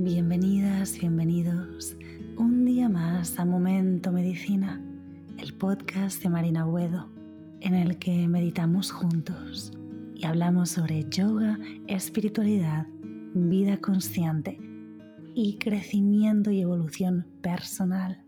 Bienvenidas, 0.00 0.96
bienvenidos 0.96 1.96
un 2.36 2.64
día 2.64 2.88
más 2.88 3.36
a 3.40 3.44
Momento 3.44 4.12
Medicina, 4.12 4.80
el 5.38 5.54
podcast 5.54 6.22
de 6.22 6.28
Marina 6.28 6.64
Buedo, 6.64 7.10
en 7.58 7.74
el 7.74 7.98
que 7.98 8.28
meditamos 8.28 8.92
juntos 8.92 9.72
y 10.14 10.24
hablamos 10.24 10.70
sobre 10.70 11.04
yoga, 11.10 11.58
espiritualidad, 11.88 12.86
vida 13.34 13.78
consciente 13.78 14.56
y 15.34 15.58
crecimiento 15.58 16.52
y 16.52 16.60
evolución 16.60 17.26
personal. 17.42 18.24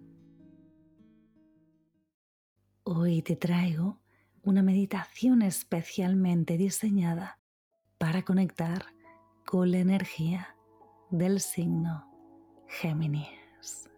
Hoy 2.82 3.22
te 3.22 3.36
traigo 3.36 4.00
una 4.42 4.64
meditación 4.64 5.40
especialmente 5.42 6.56
diseñada 6.58 7.38
para 7.96 8.22
conectar 8.22 8.86
con 9.46 9.70
la 9.70 9.78
energía 9.78 10.56
del 11.10 11.40
signo 11.40 12.06
Géminis. 12.68 13.90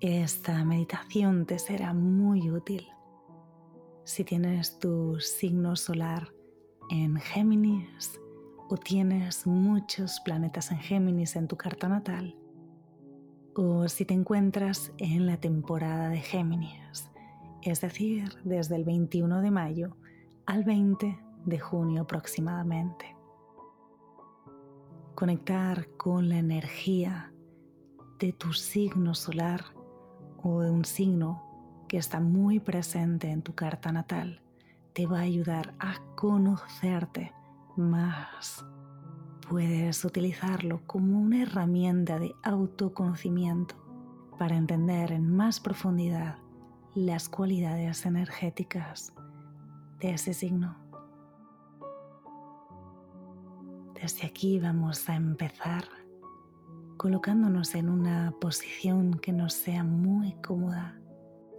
Esta 0.00 0.62
meditación 0.62 1.46
te 1.46 1.58
será 1.58 1.94
muy 1.94 2.50
útil 2.50 2.86
si 4.04 4.24
tienes 4.24 4.78
tu 4.78 5.18
signo 5.20 5.74
solar 5.76 6.28
en 6.90 7.16
Géminis 7.16 8.20
o 8.68 8.76
tienes 8.76 9.46
muchos 9.46 10.20
planetas 10.20 10.70
en 10.70 10.78
Géminis 10.78 11.34
en 11.36 11.48
tu 11.48 11.56
carta 11.56 11.88
natal 11.88 12.36
o 13.54 13.88
si 13.88 14.04
te 14.04 14.12
encuentras 14.12 14.92
en 14.98 15.26
la 15.26 15.38
temporada 15.38 16.10
de 16.10 16.18
Géminis, 16.18 17.10
es 17.62 17.80
decir, 17.80 18.36
desde 18.44 18.76
el 18.76 18.84
21 18.84 19.40
de 19.40 19.50
mayo 19.50 19.96
al 20.44 20.64
20 20.64 21.18
de 21.46 21.58
junio 21.58 22.02
aproximadamente 22.02 23.13
conectar 25.14 25.88
con 25.96 26.28
la 26.28 26.38
energía 26.38 27.32
de 28.18 28.32
tu 28.32 28.52
signo 28.52 29.14
solar 29.14 29.64
o 30.42 30.60
de 30.60 30.70
un 30.70 30.84
signo 30.84 31.42
que 31.88 31.96
está 31.96 32.20
muy 32.20 32.60
presente 32.60 33.30
en 33.30 33.42
tu 33.42 33.54
carta 33.54 33.92
natal 33.92 34.40
te 34.92 35.06
va 35.06 35.18
a 35.18 35.22
ayudar 35.22 35.74
a 35.80 35.96
conocerte 36.14 37.32
más. 37.76 38.64
Puedes 39.48 40.04
utilizarlo 40.04 40.82
como 40.86 41.18
una 41.18 41.42
herramienta 41.42 42.18
de 42.18 42.34
autoconocimiento 42.42 43.74
para 44.38 44.56
entender 44.56 45.12
en 45.12 45.34
más 45.34 45.60
profundidad 45.60 46.38
las 46.94 47.28
cualidades 47.28 48.06
energéticas 48.06 49.12
de 50.00 50.10
ese 50.12 50.32
signo. 50.32 50.83
Desde 54.04 54.26
aquí 54.26 54.58
vamos 54.58 55.08
a 55.08 55.16
empezar 55.16 55.88
colocándonos 56.98 57.74
en 57.74 57.88
una 57.88 58.34
posición 58.38 59.14
que 59.14 59.32
nos 59.32 59.54
sea 59.54 59.82
muy 59.82 60.34
cómoda, 60.42 61.00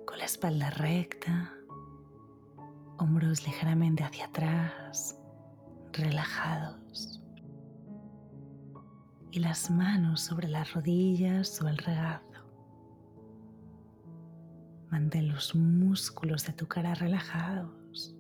con 0.05 0.19
la 0.19 0.25
espalda 0.25 0.69
recta, 0.69 1.51
hombros 2.99 3.47
ligeramente 3.47 4.03
hacia 4.03 4.25
atrás, 4.25 5.19
relajados, 5.91 7.19
y 9.31 9.39
las 9.39 9.71
manos 9.71 10.21
sobre 10.21 10.47
las 10.47 10.71
rodillas 10.71 11.59
o 11.63 11.67
el 11.67 11.79
regazo. 11.79 12.45
Mantén 14.91 15.29
los 15.29 15.55
músculos 15.55 16.45
de 16.45 16.53
tu 16.53 16.67
cara 16.67 16.93
relajados, 16.93 18.15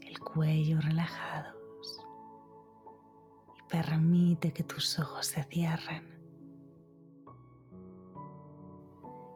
el 0.00 0.18
cuello 0.18 0.82
relajado 0.82 1.61
Permite 3.72 4.52
que 4.52 4.64
tus 4.64 4.98
ojos 4.98 5.28
se 5.28 5.42
cierren. 5.44 6.06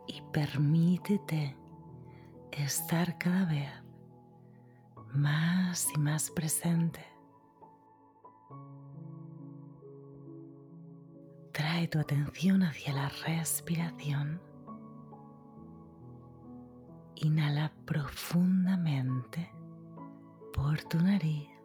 Y 0.06 0.20
permítete 0.30 1.56
estar 2.52 3.16
cada 3.16 3.46
vez 3.46 3.72
más 5.14 5.88
y 5.94 5.98
más 5.98 6.30
presente. 6.30 7.00
Trae 11.52 11.88
tu 11.88 11.98
atención 11.98 12.62
hacia 12.62 12.92
la 12.92 13.08
respiración. 13.08 14.38
Inhala 17.14 17.72
profundamente 17.86 19.50
por 20.52 20.82
tu 20.82 20.98
nariz. 20.98 21.55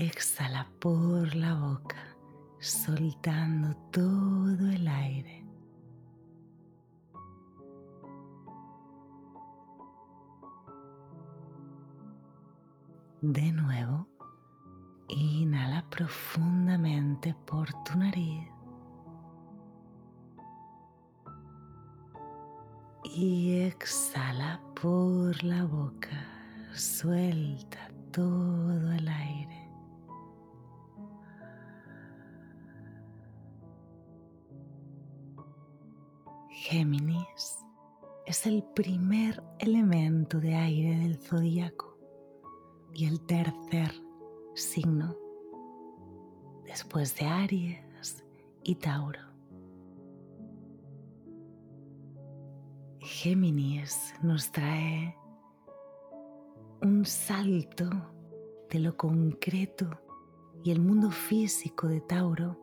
Exhala 0.00 0.66
por 0.78 1.34
la 1.36 1.54
boca, 1.56 2.16
soltando 2.58 3.76
todo 3.90 4.70
el 4.70 4.88
aire. 4.88 5.44
De 13.20 13.52
nuevo, 13.52 14.08
inhala 15.08 15.84
profundamente 15.90 17.34
por 17.44 17.70
tu 17.84 17.98
nariz. 17.98 18.48
Y 23.04 23.60
exhala 23.66 24.62
por 24.80 25.44
la 25.44 25.66
boca, 25.66 26.24
suelta 26.72 27.90
todo 28.10 28.92
el 28.92 29.06
aire. 29.06 29.59
Géminis 36.50 37.64
es 38.26 38.44
el 38.44 38.64
primer 38.74 39.40
elemento 39.60 40.40
de 40.40 40.56
aire 40.56 40.98
del 40.98 41.16
zodíaco 41.16 41.96
y 42.92 43.06
el 43.06 43.20
tercer 43.24 43.92
signo 44.54 45.16
después 46.64 47.16
de 47.16 47.26
Aries 47.26 48.24
y 48.64 48.74
Tauro. 48.74 49.20
Géminis 52.98 54.12
nos 54.20 54.50
trae 54.50 55.16
un 56.82 57.06
salto 57.06 57.88
de 58.70 58.80
lo 58.80 58.96
concreto 58.96 59.88
y 60.64 60.72
el 60.72 60.80
mundo 60.80 61.12
físico 61.12 61.86
de 61.86 62.00
Tauro, 62.00 62.58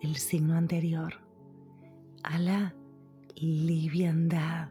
el 0.00 0.16
signo 0.16 0.56
anterior, 0.56 1.14
a 2.22 2.38
la 2.38 2.74
liviandad 3.36 4.68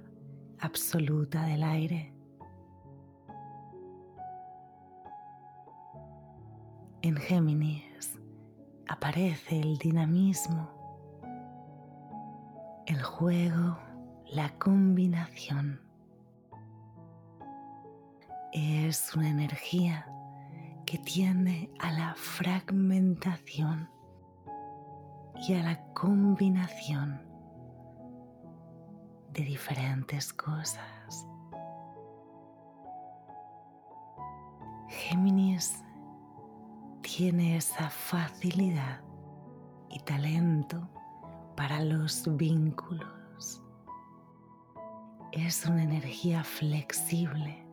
absoluta 0.60 1.46
del 1.46 1.64
aire. 1.64 2.14
En 7.02 7.18
Géminis 7.18 8.18
aparece 8.88 9.60
el 9.60 9.78
dinamismo, 9.78 10.70
el 12.86 13.02
juego, 13.04 13.78
la 14.32 14.50
combinación. 14.58 15.82
Es 18.54 19.14
una 19.16 19.30
energía 19.30 20.08
que 20.86 20.98
tiende 21.00 21.70
a 21.80 21.92
la 21.92 22.16
fragmentación 22.16 23.90
y 25.48 25.56
a 25.56 25.64
la 25.64 25.84
combinación 25.94 27.33
de 29.34 29.44
diferentes 29.44 30.32
cosas. 30.32 31.28
Géminis 34.90 35.84
tiene 37.02 37.58
esa 37.58 37.90
facilidad 37.90 39.02
y 39.90 40.00
talento 40.02 40.88
para 41.56 41.84
los 41.84 42.26
vínculos. 42.38 43.62
Es 45.32 45.66
una 45.66 45.84
energía 45.84 46.44
flexible 46.44 47.66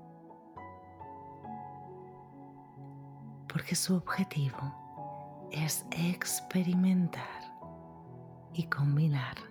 porque 3.53 3.75
su 3.75 3.97
objetivo 3.97 5.49
es 5.51 5.85
experimentar 5.91 7.41
y 8.55 8.65
combinar. 8.65 9.50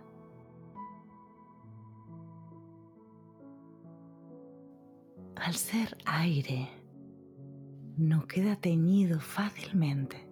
Al 5.39 5.55
ser 5.55 5.97
aire, 6.05 6.69
no 7.97 8.27
queda 8.27 8.55
teñido 8.55 9.19
fácilmente 9.19 10.27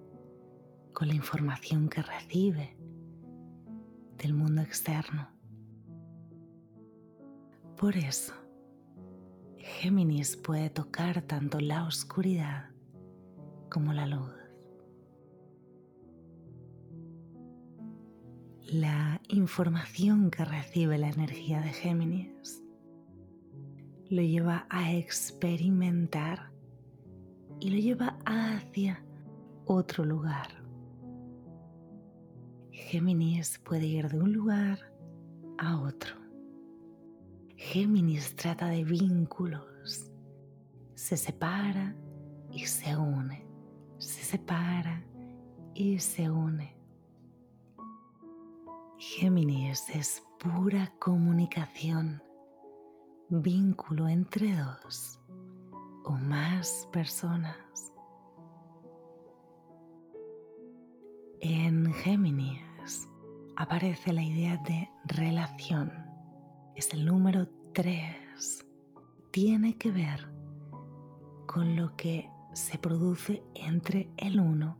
con 0.93 1.07
la 1.07 1.15
información 1.15 1.87
que 1.89 2.01
recibe 2.01 2.77
del 4.17 4.33
mundo 4.33 4.61
externo. 4.61 5.29
Por 7.77 7.95
eso, 7.95 8.33
Géminis 9.57 10.35
puede 10.35 10.69
tocar 10.69 11.21
tanto 11.21 11.59
la 11.59 11.85
oscuridad 11.85 12.71
como 13.69 13.93
la 13.93 14.07
luz. 14.07 14.33
La 18.65 19.21
información 19.29 20.31
que 20.31 20.43
recibe 20.43 20.97
la 20.97 21.09
energía 21.09 21.61
de 21.61 21.69
Géminis 21.69 22.61
lo 24.09 24.21
lleva 24.21 24.65
a 24.69 24.93
experimentar 24.93 26.51
y 27.59 27.69
lo 27.69 27.77
lleva 27.77 28.17
hacia 28.25 29.03
otro 29.65 30.05
lugar. 30.05 30.47
Géminis 32.71 33.59
puede 33.59 33.85
ir 33.85 34.09
de 34.09 34.19
un 34.19 34.31
lugar 34.31 34.79
a 35.57 35.79
otro. 35.81 36.15
Géminis 37.55 38.35
trata 38.35 38.67
de 38.69 38.83
vínculos. 38.83 40.11
Se 40.95 41.17
separa 41.17 41.95
y 42.51 42.65
se 42.65 42.95
une. 42.95 43.45
Se 43.97 44.23
separa 44.23 45.03
y 45.73 45.99
se 45.99 46.29
une. 46.29 46.77
Géminis 48.99 49.89
es 49.89 50.23
pura 50.39 50.93
comunicación, 50.99 52.21
vínculo 53.29 54.07
entre 54.07 54.55
dos 54.55 55.19
o 56.05 56.11
más 56.11 56.87
personas. 56.91 57.57
En 61.41 61.93
Géminis 61.93 63.09
aparece 63.57 64.13
la 64.13 64.23
idea 64.23 64.57
de 64.57 64.89
relación. 65.05 65.91
Es 66.75 66.93
el 66.93 67.05
número 67.05 67.47
3. 67.73 68.65
Tiene 69.31 69.77
que 69.77 69.91
ver 69.91 70.31
con 71.47 71.75
lo 71.75 71.95
que 71.97 72.29
se 72.53 72.77
produce 72.77 73.43
entre 73.55 74.09
el 74.17 74.39
1 74.39 74.77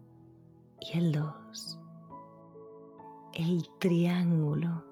y 0.80 0.98
el 0.98 1.12
2. 1.12 1.80
El 3.34 3.68
triángulo 3.80 4.87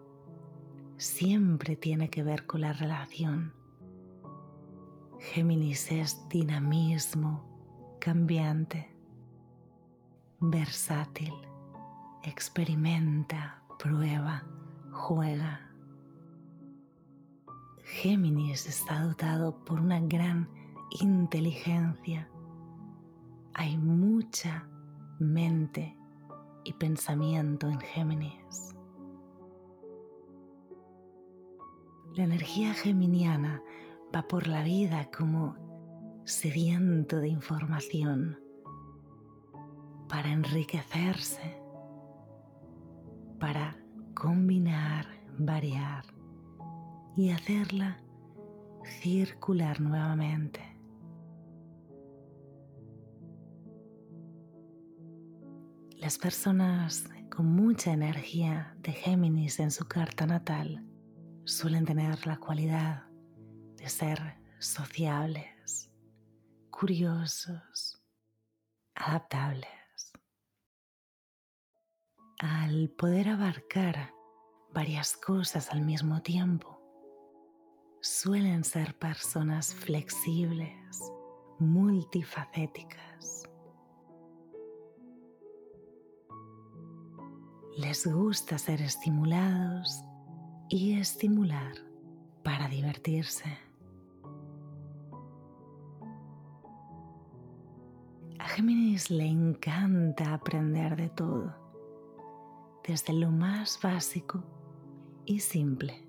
siempre 0.98 1.76
tiene 1.76 2.10
que 2.10 2.24
ver 2.24 2.46
con 2.46 2.62
la 2.62 2.74
relación. 2.74 3.54
Géminis 5.20 5.92
es 5.92 6.28
dinamismo, 6.30 7.98
cambiante, 8.00 8.96
versátil 10.40 11.34
experimenta, 12.26 13.62
prueba, 13.78 14.44
juega. 14.92 15.62
Géminis 17.84 18.66
está 18.66 19.02
dotado 19.02 19.64
por 19.64 19.80
una 19.80 20.00
gran 20.00 20.50
inteligencia. 21.02 22.28
Hay 23.54 23.78
mucha 23.78 24.68
mente 25.20 25.96
y 26.64 26.74
pensamiento 26.74 27.70
en 27.70 27.80
Géminis. 27.80 28.75
La 32.16 32.24
energía 32.24 32.74
geminiana 32.74 33.62
va 34.16 34.22
por 34.24 34.48
la 34.48 34.64
vida 34.64 35.10
como 35.16 35.56
sediento 36.24 37.20
de 37.20 37.28
información 37.28 38.40
para 40.08 40.32
enriquecerse 40.32 41.66
para 43.40 43.78
combinar, 44.14 45.06
variar 45.38 46.06
y 47.18 47.32
hacerla 47.32 48.00
circular 49.02 49.82
nuevamente. 49.82 50.62
Las 55.98 56.18
personas 56.18 57.10
con 57.30 57.48
mucha 57.48 57.92
energía 57.92 58.76
de 58.82 58.94
Géminis 58.94 59.60
en 59.60 59.72
su 59.72 59.86
carta 59.86 60.26
natal 60.26 60.84
suelen 61.46 61.86
tener 61.86 62.26
la 62.28 62.38
cualidad 62.38 63.08
de 63.76 63.90
ser 63.90 64.20
sociables, 64.60 65.92
curiosos, 66.70 68.02
adaptables 68.96 69.70
al 72.40 72.90
poder 72.90 73.30
abarcar 73.30 74.14
varias 74.74 75.16
cosas 75.16 75.72
al 75.72 75.82
mismo 75.82 76.22
tiempo, 76.22 76.82
suelen 78.02 78.64
ser 78.64 78.98
personas 78.98 79.74
flexibles, 79.74 81.00
multifacéticas. 81.60 83.44
Les 87.78 88.06
gusta 88.06 88.58
ser 88.58 88.82
estimulados 88.82 90.04
y 90.70 91.00
estimular 91.00 91.74
para 92.44 92.68
divertirse. 92.68 93.58
A 98.40 98.48
Géminis 98.48 99.10
le 99.10 99.26
encanta 99.26 100.34
aprender 100.34 100.96
de 100.96 101.10
todo 101.10 101.54
desde 102.88 103.14
lo 103.14 103.32
más 103.32 103.80
básico 103.82 104.44
y 105.26 105.40
simple 105.40 106.08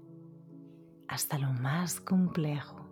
hasta 1.08 1.38
lo 1.38 1.52
más 1.52 2.00
complejo. 2.00 2.86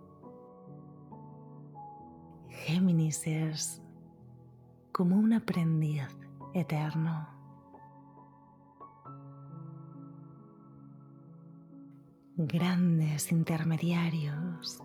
Géminis 2.49 3.27
es 3.27 3.83
como 4.93 5.17
un 5.17 5.33
aprendiz 5.33 6.07
eterno. 6.55 7.34
Grandes 12.37 13.31
intermediarios. 13.31 14.83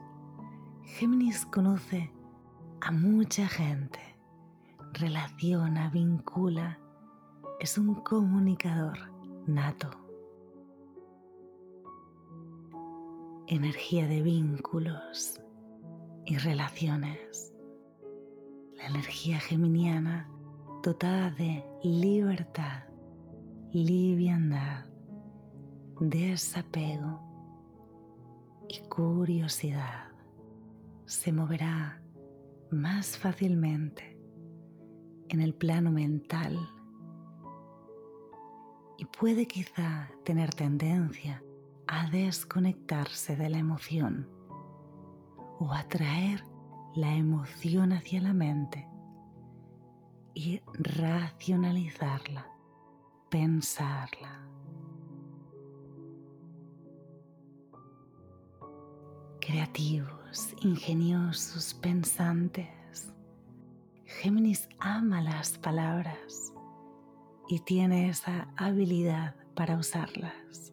Géminis 0.84 1.48
conoce 1.48 2.12
a 2.80 2.92
mucha 2.92 3.48
gente, 3.48 4.00
relaciona, 4.94 5.90
vincula 5.90 6.78
es 7.60 7.80
un 7.80 7.96
comunicador 7.96 9.00
nato. 9.48 9.90
Energía 13.48 14.08
de 14.08 14.22
vínculos 14.22 15.42
y 16.28 16.38
relaciones. 16.38 17.52
La 18.78 18.86
energía 18.90 19.40
geminiana 19.40 20.30
dotada 20.84 21.32
de 21.32 21.66
libertad, 21.82 22.84
liviandad, 23.72 24.86
desapego 26.00 27.29
y 28.70 28.80
curiosidad 28.88 30.10
se 31.06 31.34
moverá 31.34 32.02
más 32.70 33.18
fácilmente 33.18 34.16
en 35.28 35.42
el 35.42 35.56
plano 35.56 35.92
mental 35.92 36.58
y 38.98 39.06
puede 39.06 39.48
quizá 39.48 40.12
tener 40.24 40.54
tendencia 40.54 41.44
a 41.88 42.10
desconectarse 42.12 43.36
de 43.36 43.50
la 43.50 43.58
emoción 43.58 44.30
o 45.60 45.74
a 45.74 45.84
traer 45.88 46.44
la 46.96 47.16
emoción 47.16 47.92
hacia 47.92 48.22
la 48.22 48.34
mente 48.34 48.88
y 50.36 50.62
racionalizarla, 50.74 52.48
pensarla. 53.30 54.48
Creativos, 59.50 60.54
ingeniosos, 60.62 61.74
pensantes. 61.74 63.12
Géminis 64.06 64.70
ama 64.78 65.24
las 65.24 65.58
palabras 65.58 66.54
y 67.48 67.58
tiene 67.58 68.10
esa 68.10 68.48
habilidad 68.58 69.36
para 69.56 69.76
usarlas. 69.76 70.72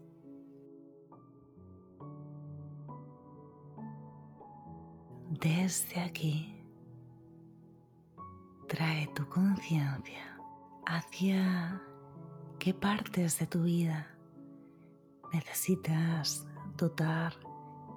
Desde 5.31 5.99
aquí, 6.03 6.63
trae 8.69 9.07
tu 9.15 9.27
conciencia 9.31 10.39
hacia 10.85 11.81
qué 12.59 12.75
partes 12.75 13.39
de 13.39 13.47
tu 13.47 13.63
vida 13.63 14.07
necesitas 15.33 16.47
dotar 16.77 17.46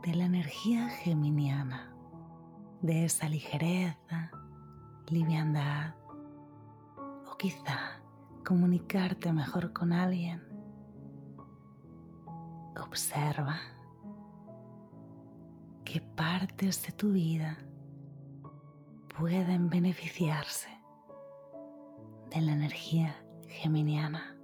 de 0.04 0.16
la 0.16 0.26
energía 0.26 0.90
geminiana, 0.90 1.94
de 2.82 3.06
esa 3.06 3.28
ligereza, 3.28 4.32
liviandad 5.08 5.96
o 7.30 7.36
quizá 7.38 8.02
comunicarte 8.46 9.34
mejor 9.34 9.74
con 9.74 9.92
alguien. 9.92 10.42
Observa 12.82 13.60
qué 15.84 16.02
partes 16.02 16.86
de 16.86 16.92
tu 16.94 17.12
vida 17.12 17.58
pueden 19.18 19.70
beneficiarse 19.70 20.70
de 22.30 22.42
la 22.42 22.54
energía 22.54 23.16
geminiana. 23.48 24.36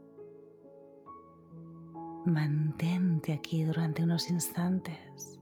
Mantente 2.26 3.34
aquí 3.34 3.64
durante 3.64 4.04
unos 4.04 4.30
instantes. 4.30 5.35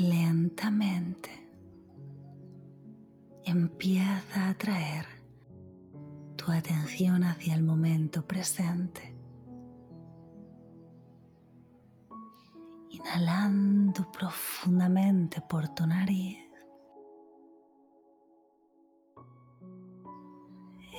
Lentamente 0.00 1.30
empieza 3.44 4.48
a 4.48 4.54
traer 4.54 5.06
tu 6.36 6.50
atención 6.50 7.24
hacia 7.24 7.54
el 7.54 7.62
momento 7.62 8.26
presente. 8.26 9.14
Inhalando 12.90 14.10
profundamente 14.12 15.40
por 15.48 15.68
tu 15.68 15.86
nariz. 15.86 16.38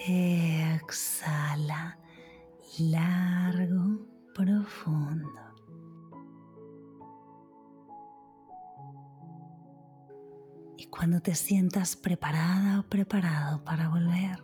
Exhala 0.05 1.97
largo, 2.79 4.05
profundo. 4.33 5.42
Cuando 10.89 11.21
te 11.21 11.35
sientas 11.35 11.95
preparada 11.95 12.79
o 12.79 12.83
preparado 12.83 13.63
para 13.63 13.89
volver, 13.89 14.43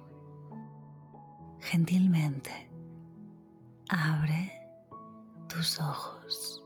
gentilmente 1.60 2.69
abre 3.89 4.51
tus 5.48 5.79
ojos. 5.79 6.63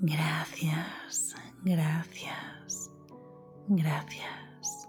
Gracias, 0.00 1.34
gracias, 1.64 2.90
gracias. 3.68 4.88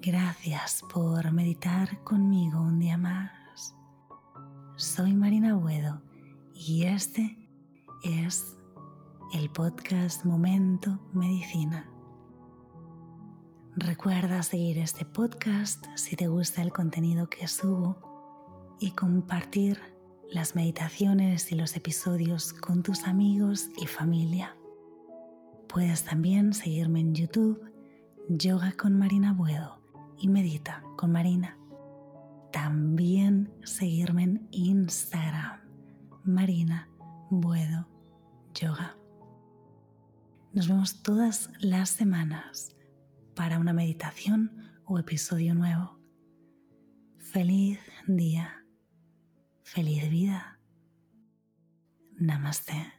Gracias 0.00 0.82
por 0.92 1.32
meditar 1.32 2.02
conmigo 2.04 2.60
un 2.60 2.78
día 2.78 2.96
más. 2.96 3.74
Soy 4.76 5.12
Marina 5.12 5.54
Buedo 5.54 6.00
y 6.54 6.84
este 6.84 7.47
es 8.02 8.56
el 9.34 9.50
podcast 9.50 10.24
Momento 10.24 10.98
Medicina. 11.12 11.90
Recuerda 13.76 14.42
seguir 14.42 14.78
este 14.78 15.04
podcast 15.04 15.84
si 15.96 16.16
te 16.16 16.28
gusta 16.28 16.62
el 16.62 16.72
contenido 16.72 17.28
que 17.28 17.48
subo 17.48 18.76
y 18.80 18.92
compartir 18.92 19.80
las 20.30 20.54
meditaciones 20.54 21.50
y 21.50 21.56
los 21.56 21.76
episodios 21.76 22.52
con 22.52 22.82
tus 22.82 23.04
amigos 23.04 23.68
y 23.80 23.86
familia. 23.86 24.56
Puedes 25.68 26.04
también 26.04 26.52
seguirme 26.52 27.00
en 27.00 27.14
YouTube, 27.14 27.60
Yoga 28.28 28.72
con 28.72 28.96
Marina 28.98 29.32
Buedo 29.32 29.80
y 30.18 30.28
Medita 30.28 30.82
con 30.96 31.12
Marina. 31.12 31.58
También 32.52 33.52
seguirme 33.64 34.22
en 34.22 34.48
Instagram, 34.50 35.60
Marina 36.24 36.88
Buedo 37.30 37.86
Yoga. 38.54 38.96
Nos 40.54 40.66
vemos 40.66 41.02
todas 41.02 41.50
las 41.60 41.90
semanas 41.90 42.74
para 43.34 43.58
una 43.58 43.74
meditación 43.74 44.80
o 44.86 44.98
episodio 44.98 45.54
nuevo. 45.54 46.00
Feliz 47.18 47.80
día, 48.06 48.64
feliz 49.62 50.08
vida. 50.08 50.58
Namaste. 52.18 52.97